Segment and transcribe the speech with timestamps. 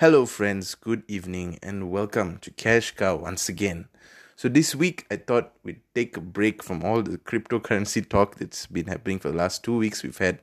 [0.00, 0.74] Hello, friends.
[0.74, 3.88] Good evening, and welcome to Cash Cow once again.
[4.34, 8.64] So, this week I thought we'd take a break from all the cryptocurrency talk that's
[8.64, 10.02] been happening for the last two weeks.
[10.02, 10.40] We've had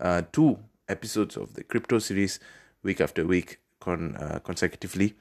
[0.00, 0.58] uh, two
[0.88, 2.40] episodes of the crypto series
[2.82, 5.14] week after week con- uh, consecutively.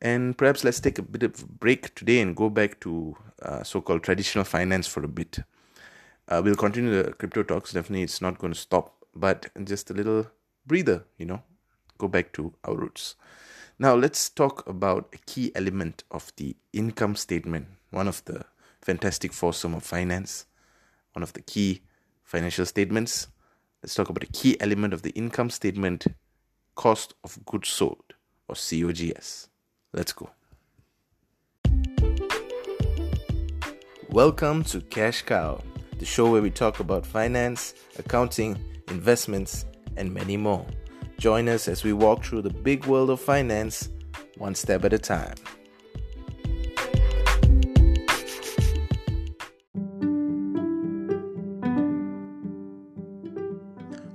[0.00, 3.62] And perhaps let's take a bit of a break today and go back to uh,
[3.64, 5.40] so called traditional finance for a bit.
[6.26, 7.74] Uh, we'll continue the crypto talks.
[7.74, 10.26] Definitely, it's not going to stop, but just a little
[10.66, 11.42] breather, you know,
[12.00, 13.14] go back to our roots.
[13.78, 18.44] Now, let's talk about a key element of the income statement, one of the
[18.80, 20.46] fantastic foursome of finance,
[21.12, 21.82] one of the key
[22.24, 23.28] financial statements.
[23.82, 26.06] Let's talk about a key element of the income statement
[26.74, 28.14] cost of goods sold,
[28.48, 29.48] or COGS.
[29.92, 30.30] Let's go.
[34.08, 35.60] Welcome to Cash Cow,
[35.98, 40.66] the show where we talk about finance, accounting, investments, and many more.
[41.20, 43.90] Join us as we walk through the big world of finance,
[44.38, 45.34] one step at a time.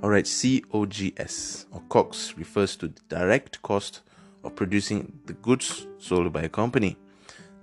[0.02, 4.00] Alright, COGS or COGS refers to the direct cost
[4.42, 6.96] of producing the goods sold by a company.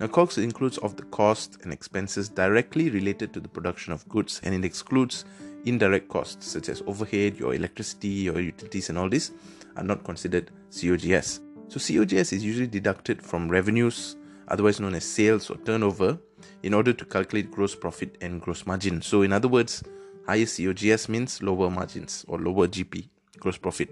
[0.00, 4.40] Now, COGS includes of the cost and expenses directly related to the production of goods,
[4.42, 5.26] and it excludes
[5.64, 9.32] indirect costs such as overhead, your electricity, your utilities, and all this
[9.76, 11.40] are not considered COGS.
[11.68, 14.16] So, COGS is usually deducted from revenues,
[14.48, 16.18] otherwise known as sales or turnover,
[16.62, 19.02] in order to calculate gross profit and gross margin.
[19.02, 19.82] So, in other words,
[20.26, 23.88] higher COGS means lower margins or lower GP, gross profit.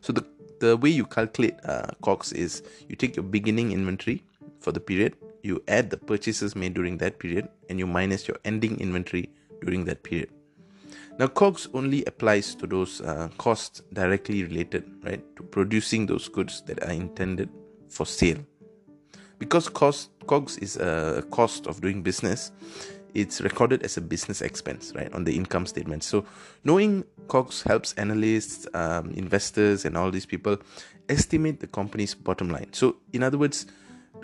[0.00, 0.24] So, the,
[0.60, 4.22] the way you calculate uh, COGS is you take your beginning inventory
[4.60, 8.36] for the period, you add the purchases made during that period, and you minus your
[8.44, 9.30] ending inventory
[9.62, 10.30] during that period.
[11.18, 16.62] Now, COGS only applies to those uh, costs directly related, right, to producing those goods
[16.66, 17.50] that are intended
[17.88, 18.38] for sale.
[19.40, 22.52] Because cost COGS is a cost of doing business,
[23.14, 26.04] it's recorded as a business expense, right, on the income statement.
[26.04, 26.24] So,
[26.62, 30.58] knowing COGS helps analysts, um, investors, and all these people
[31.08, 32.72] estimate the company's bottom line.
[32.72, 33.66] So, in other words,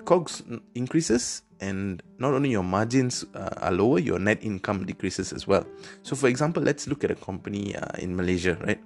[0.05, 0.43] COGS
[0.77, 5.65] increases and not only your margins uh, are lower, your net income decreases as well.
[6.03, 8.81] So, for example, let's look at a company uh, in Malaysia, right?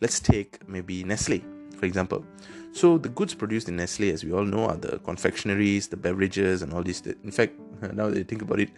[0.00, 1.40] Let's take maybe Nestle,
[1.78, 2.24] for example.
[2.72, 6.62] So, the goods produced in Nestle, as we all know, are the confectionaries, the beverages,
[6.62, 7.00] and all these.
[7.06, 7.54] In fact,
[7.94, 8.70] now that you think about it,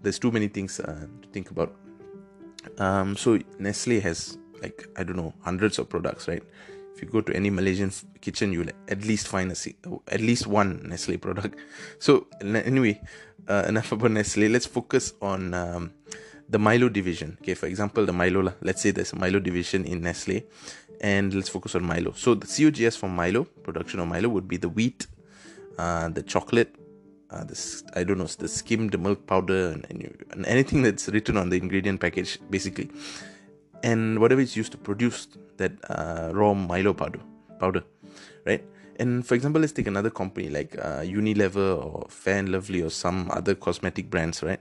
[0.00, 1.74] there's too many things uh, to think about.
[2.78, 6.42] Um, so, Nestle has like I don't know hundreds of products, right?
[6.98, 10.82] If you go to any Malaysian kitchen, you'll at least find a at least one
[10.88, 11.56] Nestle product.
[12.00, 13.00] So anyway,
[13.46, 14.48] uh, enough about Nestle.
[14.48, 15.92] Let's focus on um,
[16.48, 17.38] the Milo division.
[17.40, 18.52] Okay, for example, the Milo.
[18.62, 20.42] Let's say there's a Milo division in Nestle,
[21.00, 22.12] and let's focus on Milo.
[22.16, 25.06] So the COGS for Milo production of Milo would be the wheat,
[25.78, 26.74] uh, the chocolate,
[27.30, 29.86] uh, this I don't know the skimmed milk powder and,
[30.30, 32.90] and, anything that's written on the ingredient package basically
[33.82, 37.20] and whatever is used to produce that uh, raw Milo powder,
[37.58, 37.84] powder,
[38.46, 38.64] right?
[38.98, 42.90] And for example, let's take another company like uh, Unilever or Fair and Lovely or
[42.90, 44.60] some other cosmetic brands, right?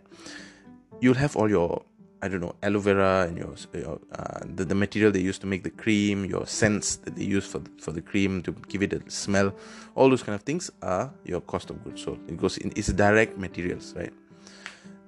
[1.01, 1.83] You'll have all your
[2.21, 5.47] I don't know aloe vera and your, your uh, the, the material they use to
[5.47, 8.93] make the cream, your scents that they use for for the cream to give it
[8.93, 9.53] a smell,
[9.95, 12.19] all those kind of things are your cost of goods sold.
[12.27, 14.13] It goes in it's direct materials, right?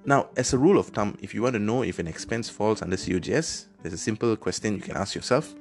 [0.04, 2.80] Now, as a rule of thumb, if you want to know if an expense falls
[2.80, 5.54] under COGS, there's a simple question you can ask yourself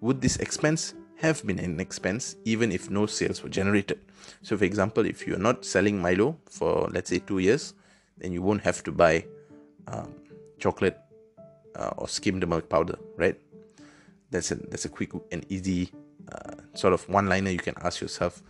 [0.00, 4.00] Would this expense have been an expense even if no sales were generated?
[4.42, 7.74] So, for example, if you're not selling Milo for let's say two years,
[8.18, 9.24] then you won't have to buy
[9.88, 10.14] um,
[10.58, 10.98] chocolate
[11.76, 13.38] uh, or skimmed milk powder, right?
[14.30, 15.92] That's a that's a quick and easy
[16.30, 18.42] uh, sort of one-liner you can ask yourself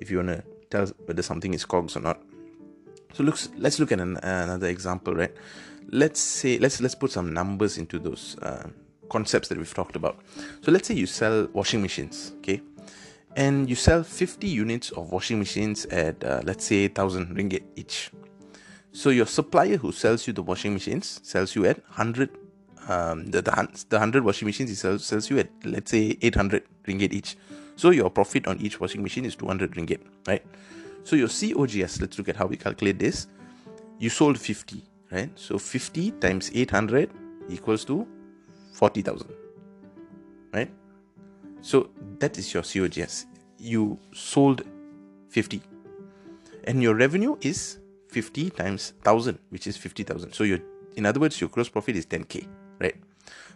[0.00, 2.20] if you want to tell whether something is cogs or not.
[3.14, 5.34] So looks, let's look at an, another example, right?
[5.90, 8.68] Let's say let's let's put some numbers into those uh,
[9.08, 10.18] concepts that we've talked about.
[10.62, 12.60] So let's say you sell washing machines, okay,
[13.36, 18.10] and you sell 50 units of washing machines at uh, let's say thousand ringgit each.
[18.92, 22.30] So your supplier who sells you the washing machines sells you at 100
[22.88, 23.50] um, the, the,
[23.88, 27.36] the 100 washing machines he sells, sells you at let's say 800 ringgit each
[27.74, 30.42] so your profit on each washing machine is 200 ringgit right
[31.06, 33.28] so your COGS, let's look at how we calculate this.
[34.00, 35.30] You sold 50, right?
[35.34, 37.10] So 50 times 800
[37.48, 38.06] equals to
[38.72, 39.28] 40,000,
[40.52, 40.70] right?
[41.60, 43.26] So that is your COGS.
[43.58, 44.62] You sold
[45.30, 45.62] 50,
[46.64, 50.32] and your revenue is 50 times 1000, which is 50,000.
[50.32, 50.58] So your,
[50.96, 52.46] in other words, your gross profit is 10k,
[52.78, 52.96] right?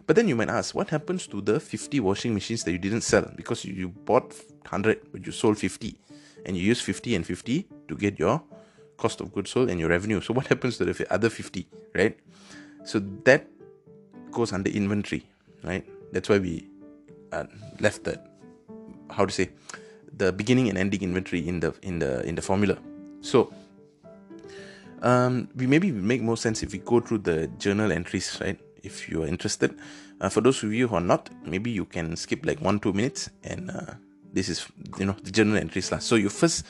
[0.07, 3.01] But then you might ask, what happens to the 50 washing machines that you didn't
[3.01, 3.31] sell?
[3.35, 4.33] Because you bought
[4.63, 5.95] 100, but you sold 50.
[6.45, 8.41] And you use 50 and 50 to get your
[9.01, 10.21] cost of goods sold and your revenue.
[10.21, 12.15] So what happens to the other 50, right?
[12.85, 13.47] So that
[14.31, 15.25] goes under inventory,
[15.63, 15.83] right?
[16.13, 16.67] That's why we
[17.31, 17.45] uh,
[17.79, 18.27] left that,
[19.09, 19.49] how to say,
[20.15, 22.77] the beginning and ending inventory in the in the in the formula.
[23.21, 23.51] So
[25.01, 28.59] um, we maybe make more sense if we go through the journal entries, right?
[28.83, 29.77] If you are interested.
[30.19, 32.93] Uh, for those of you who are not, maybe you can skip like one two
[32.93, 33.93] minutes, and uh,
[34.33, 34.67] this is
[34.99, 36.07] you know the journal entries last.
[36.07, 36.65] So you first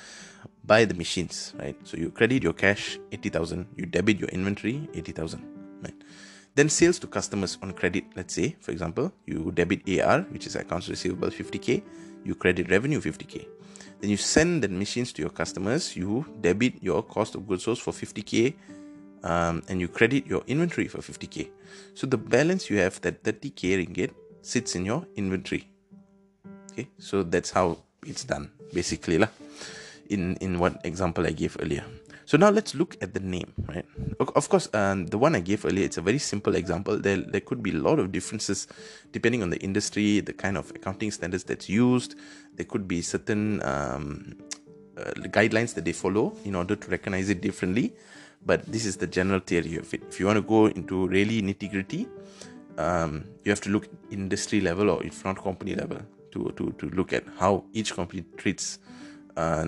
[0.71, 1.77] buy the machines, right?
[1.83, 5.43] So you credit your cash eighty thousand, you debit your inventory eighty thousand,
[5.83, 5.97] right?
[6.55, 8.05] Then sales to customers on credit.
[8.15, 11.83] Let's say, for example, you debit AR, which is accounts receivable, fifty k.
[12.23, 13.47] You credit revenue fifty k
[14.01, 15.95] then you send the machines to your customers.
[15.95, 18.53] You debit your cost of goods sold for 50k,
[19.23, 21.49] um, and you credit your inventory for 50k.
[21.93, 25.69] So the balance you have that 30k ringgit sits in your inventory.
[26.71, 29.29] Okay, so that's how it's done basically lah.
[30.11, 31.87] In in what example I gave earlier.
[32.25, 33.85] So now let's look at the name, right?
[34.19, 36.97] Of course, um, the one I gave earlier, it's a very simple example.
[36.97, 38.67] There, there could be a lot of differences
[39.11, 42.15] depending on the industry, the kind of accounting standards that's used.
[42.55, 44.37] There could be certain um,
[44.97, 47.93] uh, guidelines that they follow in order to recognize it differently.
[48.45, 50.01] But this is the general theory of it.
[50.07, 52.07] If you want to go into really nitty gritty,
[52.77, 55.99] um, you have to look industry level or if not company level
[56.31, 58.79] to, to, to look at how each company treats
[59.35, 59.65] uh,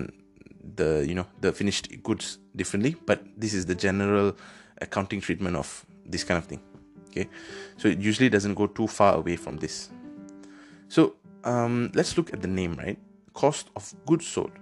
[0.76, 4.34] the you know the finished goods differently but this is the general
[4.80, 6.60] accounting treatment of this kind of thing
[7.14, 7.28] okay?
[7.76, 9.90] So it usually doesn't go too far away from this.
[10.88, 11.14] So
[11.44, 12.98] um, let's look at the name right?
[13.34, 14.52] Cost of goods sold.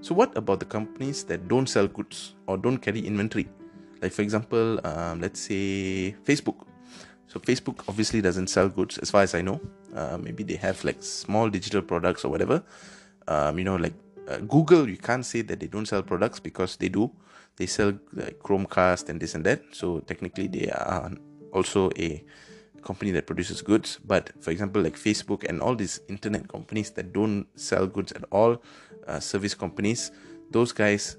[0.00, 3.48] So what about the companies that don't sell goods or don't carry inventory?
[4.00, 6.66] Like for example um, let's say facebook.
[7.28, 9.60] So facebook obviously doesn't sell goods as far as i know.
[9.94, 12.62] Uh, maybe they have like small digital products or whatever.
[13.28, 13.94] Um, you know like
[14.28, 17.10] uh, Google, you can't say that they don't sell products because they do.
[17.56, 19.62] They sell like Chromecast and this and that.
[19.72, 21.10] So technically, they are
[21.52, 22.24] also a
[22.82, 23.98] company that produces goods.
[24.04, 28.24] But for example, like Facebook and all these internet companies that don't sell goods at
[28.30, 28.62] all,
[29.06, 30.12] uh, service companies,
[30.50, 31.16] those guys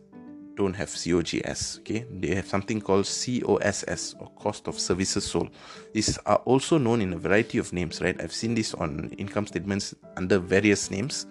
[0.56, 1.80] don't have COGS.
[1.80, 5.50] Okay, they have something called COSS or cost of services sold.
[5.94, 8.20] These are also known in a variety of names, right?
[8.22, 11.26] I've seen this on income statements under various names.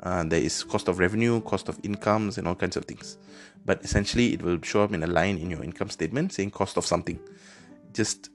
[0.00, 3.18] Uh, there is cost of revenue, cost of incomes, and all kinds of things.
[3.64, 6.76] But essentially, it will show up in a line in your income statement saying cost
[6.76, 7.18] of something.
[7.92, 8.30] Just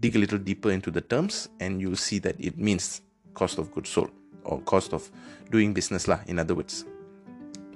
[0.00, 3.02] dig a little deeper into the terms, and you'll see that it means
[3.34, 4.10] cost of goods sold
[4.44, 5.10] or cost of
[5.50, 6.20] doing business, lah.
[6.26, 6.84] In other words,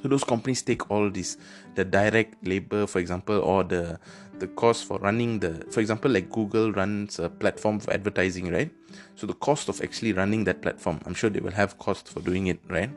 [0.02, 1.36] so those companies take all this,
[1.74, 3.98] the direct labor, for example, or the
[4.38, 8.70] the cost for running the, for example, like Google runs a platform for advertising, right?
[9.14, 12.20] So the cost of actually running that platform, I'm sure they will have cost for
[12.20, 12.90] doing it, right?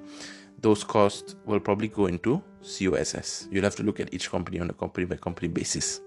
[0.62, 3.48] Those costs will probably go into COSS.
[3.52, 6.02] You'll have to look at each company on a company by company basis.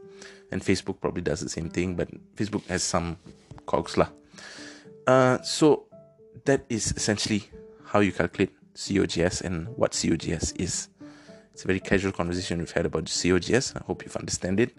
[0.50, 3.16] And Facebook probably does the same thing, but Facebook has some
[3.66, 4.08] cogs lah.
[5.06, 5.86] Uh, so
[6.44, 7.44] that is essentially
[7.84, 10.88] how you calculate COGS and what COGS is.
[11.52, 13.76] It's a very casual conversation we've had about COGS.
[13.76, 14.74] I hope you've understand it.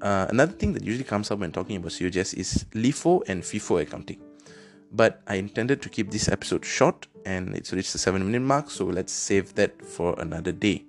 [0.00, 3.82] Uh, another thing that usually comes up when talking about COGS is LIFO and FIFO
[3.82, 4.20] accounting.
[4.92, 8.70] But I intended to keep this episode short and it's reached the 7 minute mark,
[8.70, 10.84] so let's save that for another day.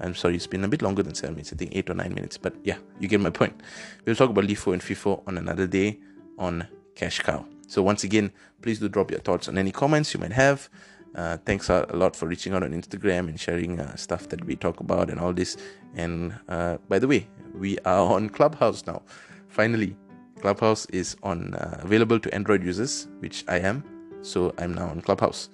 [0.00, 2.14] I'm sorry, it's been a bit longer than 7 minutes, I think 8 or 9
[2.14, 3.60] minutes, but yeah, you get my point.
[4.04, 6.00] We'll talk about LIFO and FIFO on another day
[6.38, 7.46] on Cash Cow.
[7.68, 10.68] So, once again, please do drop your thoughts on any comments you might have.
[11.14, 14.56] Uh, thanks a lot for reaching out on Instagram and sharing uh, stuff that we
[14.56, 15.56] talk about and all this.
[15.94, 19.02] And uh, by the way, we are on Clubhouse now.
[19.48, 19.96] Finally,
[20.42, 23.84] Clubhouse is on uh, available to Android users, which I am.
[24.22, 25.48] So I'm now on Clubhouse.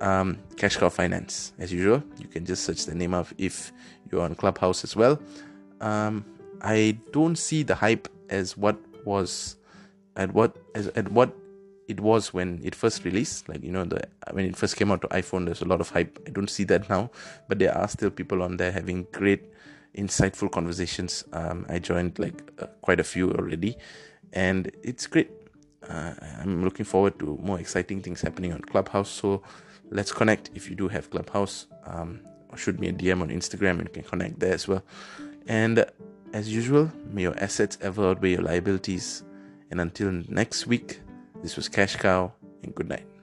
[0.00, 2.02] Um, Cash Cow Finance, as usual.
[2.20, 3.72] You can just search the name of if
[4.10, 5.18] you're on Clubhouse as well.
[5.80, 6.24] Um,
[6.60, 9.56] I don't see the hype as what was
[10.16, 11.34] at what as at what
[11.88, 14.02] it was when it first released like you know the
[14.32, 16.64] when it first came out to iphone there's a lot of hype i don't see
[16.64, 17.08] that now
[17.48, 19.44] but there are still people on there having great
[19.96, 23.76] insightful conversations um, i joined like uh, quite a few already
[24.32, 25.30] and it's great.
[25.88, 29.08] Uh, i'm looking forward to more exciting things happening on clubhouse.
[29.08, 29.42] So
[29.90, 30.50] let's connect.
[30.54, 32.20] If you do have clubhouse um,
[32.56, 34.82] shoot me a dm on instagram and you can connect there as well.
[35.46, 35.84] And
[36.32, 39.22] as usual may your assets ever outweigh your liabilities.
[39.70, 41.00] And until next week
[41.42, 43.15] this was Cash Cow, and good night.